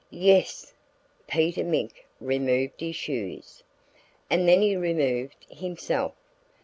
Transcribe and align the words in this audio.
Yes! 0.09 0.73
Peter 1.27 1.63
Mink 1.63 2.07
removed 2.19 2.79
his 2.81 2.95
shoes. 2.95 3.61
And 4.31 4.49
then 4.49 4.63
he 4.63 4.75
removed 4.75 5.45
himself. 5.47 6.13